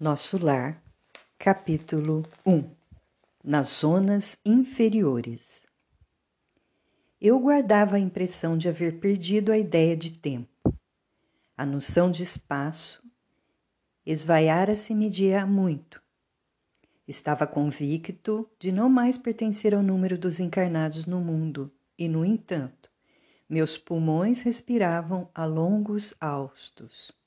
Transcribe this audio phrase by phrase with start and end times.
[0.00, 0.82] Nosso Lar,
[1.38, 2.70] capítulo 1
[3.44, 5.60] Nas zonas inferiores.
[7.20, 10.74] Eu guardava a impressão de haver perdido a ideia de tempo.
[11.54, 13.02] A noção de espaço
[14.06, 16.02] esvaiara-se-me há muito.
[17.06, 22.90] Estava convicto de não mais pertencer ao número dos encarnados no mundo, e, no entanto,
[23.46, 27.19] meus pulmões respiravam a longos haustos.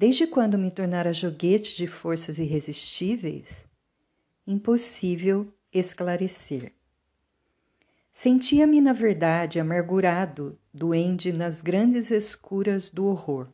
[0.00, 3.66] Desde quando me tornara joguete de forças irresistíveis?
[4.46, 6.72] Impossível esclarecer.
[8.10, 13.48] Sentia-me, na verdade, amargurado, doente nas grandes escuras do horror.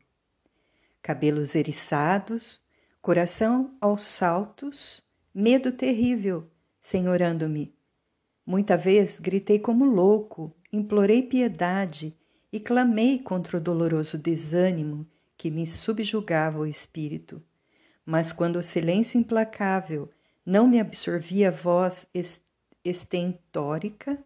[1.02, 2.60] Cabelos eriçados,
[3.02, 5.02] coração aos saltos,
[5.34, 6.48] medo terrível,
[6.80, 7.74] senhorando-me.
[8.46, 12.16] Muita vez gritei como louco, implorei piedade
[12.52, 17.42] e clamei contra o doloroso desânimo que me subjugava o espírito.
[18.04, 20.10] Mas quando o silêncio implacável
[20.44, 22.06] não me absorvia a voz
[22.84, 24.18] estentórica,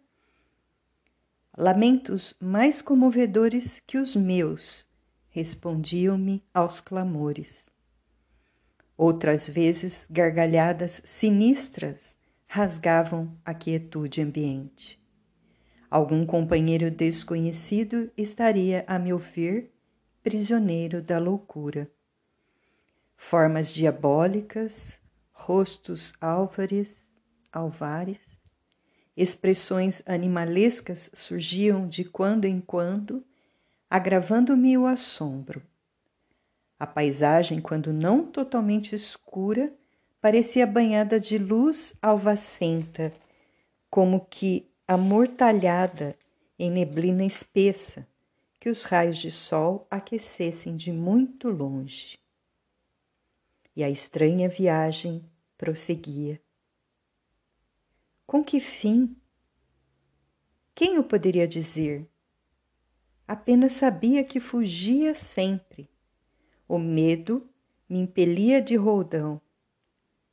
[1.56, 4.86] lamentos mais comovedores que os meus
[5.30, 7.64] respondiam-me aos clamores.
[8.96, 15.00] Outras vezes, gargalhadas sinistras rasgavam a quietude ambiente.
[15.90, 19.70] Algum companheiro desconhecido estaria a me ouvir
[20.22, 21.90] prisioneiro da loucura.
[23.16, 25.00] Formas diabólicas,
[25.32, 26.94] rostos álvares,
[27.52, 28.20] alvares,
[29.16, 33.24] expressões animalescas surgiam de quando em quando,
[33.88, 35.62] agravando-me o assombro.
[36.78, 39.72] A paisagem, quando não totalmente escura,
[40.20, 43.12] parecia banhada de luz alvacenta,
[43.90, 46.16] como que amortalhada
[46.58, 48.06] em neblina espessa,
[48.60, 52.18] que os raios de sol aquecessem de muito longe.
[53.74, 55.24] E a estranha viagem
[55.56, 56.38] prosseguia.
[58.26, 59.16] Com que fim?
[60.74, 62.06] Quem o poderia dizer?
[63.26, 65.88] Apenas sabia que fugia sempre.
[66.68, 67.48] O medo
[67.88, 69.40] me impelia de roldão.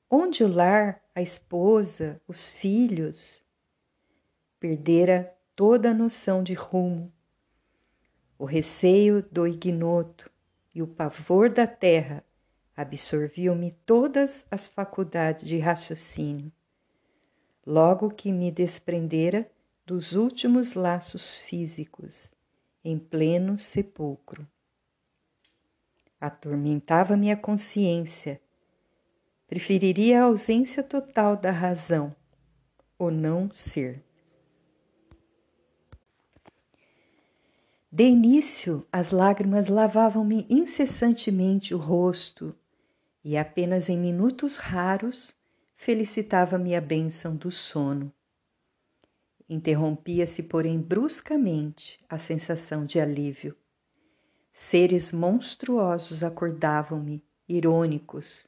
[0.10, 3.42] Onde o lar, a esposa, os filhos?
[4.60, 7.14] Perdera toda a noção de rumo
[8.38, 10.30] o receio do ignoto
[10.74, 12.24] e o pavor da terra
[12.76, 16.52] absorviam-me todas as faculdades de raciocínio.
[17.66, 19.50] Logo que me desprendera
[19.86, 22.32] dos últimos laços físicos,
[22.84, 24.48] em pleno sepulcro.
[26.22, 28.40] Atormentava-me a consciência.
[29.48, 32.16] Preferiria a ausência total da razão,
[33.00, 34.07] o não ser.
[37.90, 42.54] De início, as lágrimas lavavam-me incessantemente o rosto
[43.24, 45.34] e apenas em minutos raros
[45.78, 48.12] felicitava-me a bênção do sono.
[49.50, 53.56] Interrompia-se, porém, bruscamente a sensação de alívio.
[54.52, 58.46] Seres monstruosos acordavam-me, irônicos.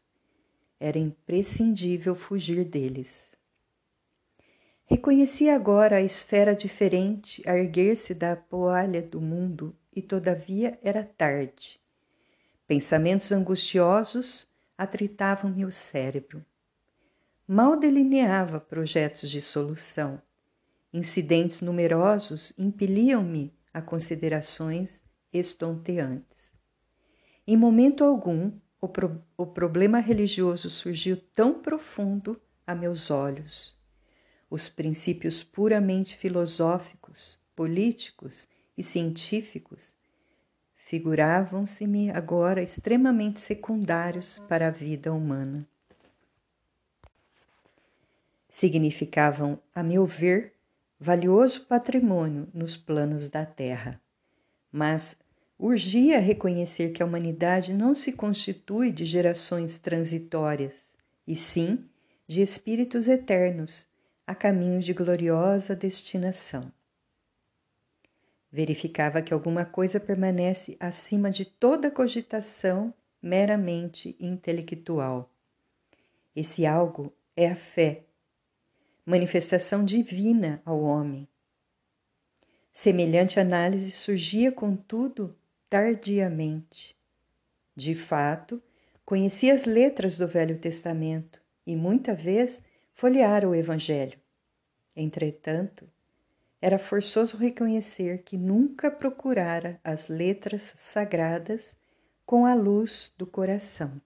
[0.77, 3.29] Era imprescindível fugir deles.
[4.91, 11.79] Reconhecia agora a esfera diferente a erguer-se da poalha do mundo e, todavia, era tarde.
[12.66, 16.44] Pensamentos angustiosos atritavam-me o cérebro.
[17.47, 20.19] Mal delineava projetos de solução.
[20.91, 26.51] Incidentes numerosos impeliam-me a considerações estonteantes.
[27.45, 33.77] Em momento algum, o, pro o problema religioso surgiu tão profundo a meus olhos
[34.50, 39.94] os princípios puramente filosóficos, políticos e científicos
[40.90, 45.68] figuravam-se-me agora extremamente secundários para a vida humana.
[48.50, 50.56] Significavam, a meu ver,
[51.00, 54.02] valioso patrimônio nos planos da Terra,
[54.72, 55.16] mas
[55.60, 60.74] urgia reconhecer que a humanidade não se constitui de gerações transitórias,
[61.28, 61.86] e sim
[62.25, 63.86] de espíritos eternos
[64.30, 66.72] a caminho de gloriosa destinação.
[68.52, 75.34] Verificava que alguma coisa permanece acima de toda cogitação meramente intelectual.
[76.36, 78.04] Esse algo é a fé,
[79.04, 81.28] manifestação divina ao homem.
[82.72, 85.36] Semelhante análise surgia, contudo,
[85.68, 86.96] tardiamente.
[87.76, 88.62] De fato,
[89.04, 92.62] conhecia as letras do Velho Testamento e muita vez
[93.00, 94.19] folheara o Evangelho.
[94.94, 95.90] Entretanto,
[96.62, 101.74] era forçoso reconhecer que nunca procurara as letras sagradas
[102.25, 104.01] com a luz do coração.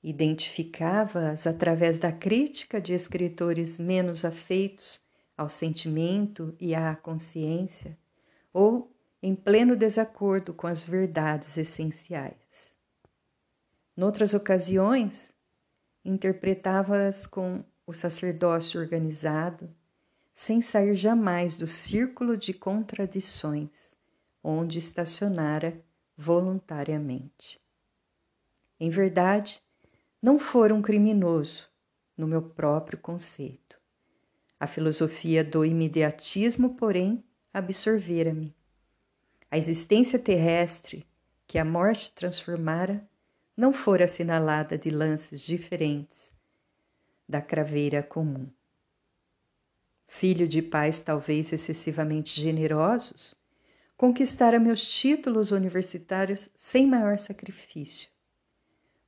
[0.00, 5.00] Identificava-as através da crítica de escritores menos afeitos
[5.36, 7.98] ao sentimento e à consciência,
[8.52, 8.88] ou
[9.20, 12.72] em pleno desacordo com as verdades essenciais.
[13.96, 15.34] Noutras ocasiões,
[16.04, 19.68] interpretava-as com o sacerdócio organizado,
[20.34, 23.94] sem sair jamais do círculo de contradições
[24.42, 25.82] onde estacionara
[26.16, 27.60] voluntariamente.
[28.78, 29.60] Em verdade,
[30.22, 31.68] não fora um criminoso
[32.16, 33.78] no meu próprio conceito.
[34.58, 38.54] A filosofia do imediatismo, porém, absorvera-me.
[39.50, 41.06] A existência terrestre
[41.46, 43.06] que a morte transformara
[43.60, 46.32] não fora assinalada de lances diferentes
[47.28, 48.48] da craveira comum.
[50.06, 53.34] Filho de pais talvez excessivamente generosos,
[53.98, 58.08] conquistara meus títulos universitários sem maior sacrifício.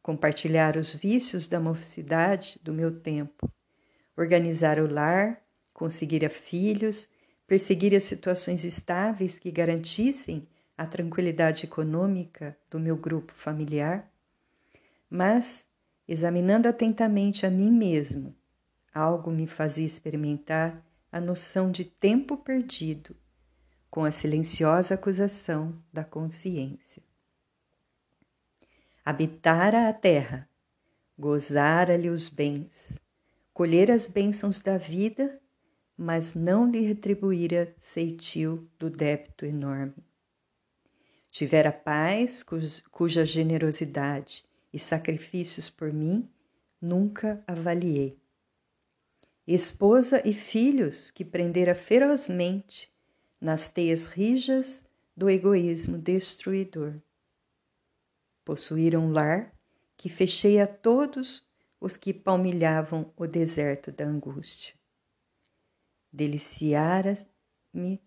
[0.03, 3.51] Compartilhar os vícios da mocidade do meu tempo,
[4.15, 7.09] organizar o lar, conseguir filhos,
[7.47, 10.47] perseguir as situações estáveis que garantissem
[10.77, 14.12] a tranquilidade econômica do meu grupo familiar,
[15.13, 15.67] mas,
[16.09, 18.35] examinando atentamente a mim mesmo,
[18.95, 20.83] algo me fazia experimentar
[21.13, 23.15] a noção de tempo perdido
[23.91, 27.03] com a silenciosa acusação da consciência.
[29.05, 30.49] Habitara a terra,
[31.19, 32.99] gozara-lhe os bens,
[33.53, 35.39] colher as bênçãos da vida,
[35.95, 39.93] mas não lhe retribuíra ceitil do débito enorme.
[41.31, 42.43] Tivera paz
[42.91, 46.29] cuja generosidade e sacrifícios por mim
[46.81, 48.19] nunca avaliei.
[49.47, 52.93] Esposa e filhos que prendera ferozmente
[53.41, 54.85] nas teias rijas
[55.17, 56.95] do egoísmo destruidor.
[58.45, 59.53] Possuíra um lar
[59.97, 61.47] que fechei a todos
[61.81, 64.75] os que palmilhavam o deserto da angústia.
[66.13, 68.01] Deliciara-me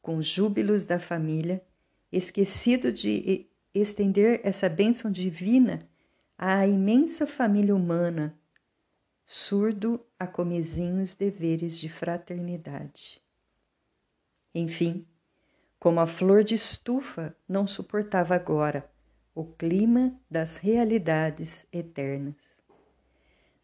[0.00, 1.62] com júbilos da família,
[2.10, 5.87] esquecido de estender essa bênção divina
[6.40, 8.38] à imensa família humana,
[9.26, 13.20] surdo a comezinhos deveres de fraternidade.
[14.54, 15.04] Enfim,
[15.80, 18.88] como a flor de estufa não suportava agora
[19.34, 22.36] o clima das realidades eternas.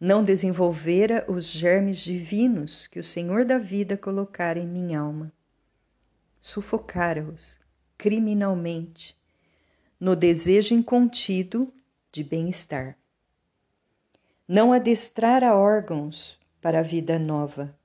[0.00, 5.32] Não desenvolvera os germes divinos que o Senhor da vida colocara em minha alma.
[6.40, 7.56] Sufocara-os
[7.96, 9.16] criminalmente
[9.98, 11.72] no desejo incontido
[12.14, 12.96] de bem-estar.
[14.46, 17.76] Não adestrara órgãos para a vida nova.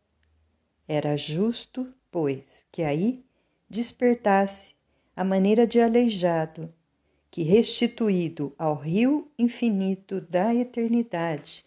[0.87, 3.25] Era justo, pois, que aí
[3.67, 4.75] despertasse
[5.15, 6.71] a maneira de aleijado,
[7.31, 11.65] que, restituído ao rio infinito da eternidade,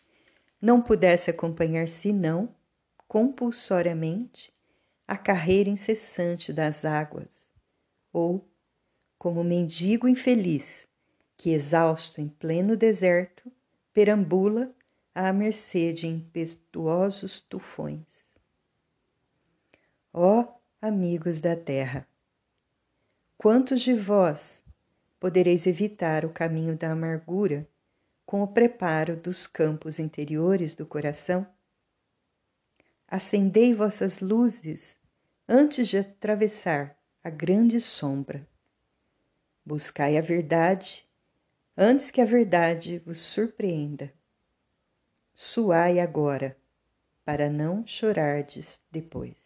[0.61, 2.55] não pudesse acompanhar senão,
[3.09, 4.53] compulsoriamente,
[5.09, 7.49] a carreira incessante das águas,
[8.13, 8.49] ou,
[9.19, 10.87] como mendigo infeliz,
[11.43, 13.51] que, exausto em pleno deserto,
[13.93, 14.73] perambula
[15.13, 18.29] à mercê de impetuosos tufões.
[20.13, 20.47] Ó
[20.81, 22.07] amigos da terra,
[23.37, 24.63] quantos de vós
[25.19, 27.69] podereis evitar o caminho da amargura
[28.25, 31.45] com o preparo dos campos interiores do coração?
[33.09, 34.97] Acendei vossas luzes
[35.49, 38.47] antes de atravessar a grande sombra.
[39.67, 41.05] Buscai a verdade
[41.77, 44.13] antes que a verdade vos surpreenda.
[45.35, 46.57] Suai agora,
[47.25, 49.42] para não chorardes depois.